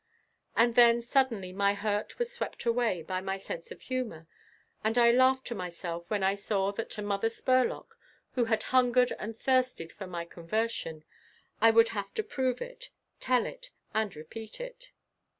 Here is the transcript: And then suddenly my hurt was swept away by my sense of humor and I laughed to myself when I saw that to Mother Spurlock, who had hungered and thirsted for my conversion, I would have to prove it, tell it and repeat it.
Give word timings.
And 0.55 0.73
then 0.73 1.03
suddenly 1.03 1.53
my 1.53 1.75
hurt 1.75 2.17
was 2.17 2.33
swept 2.33 2.65
away 2.65 3.03
by 3.03 3.21
my 3.21 3.37
sense 3.37 3.69
of 3.69 3.83
humor 3.83 4.25
and 4.83 4.97
I 4.97 5.11
laughed 5.11 5.45
to 5.45 5.53
myself 5.53 6.09
when 6.09 6.23
I 6.23 6.33
saw 6.33 6.71
that 6.71 6.89
to 6.97 7.03
Mother 7.03 7.29
Spurlock, 7.29 7.99
who 8.31 8.45
had 8.45 8.63
hungered 8.73 9.11
and 9.19 9.37
thirsted 9.37 9.91
for 9.91 10.07
my 10.07 10.25
conversion, 10.25 11.05
I 11.61 11.69
would 11.69 11.89
have 11.89 12.11
to 12.15 12.23
prove 12.23 12.63
it, 12.63 12.89
tell 13.19 13.45
it 13.45 13.69
and 13.93 14.15
repeat 14.15 14.59
it. 14.59 14.89